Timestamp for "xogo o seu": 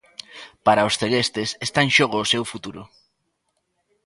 1.97-2.43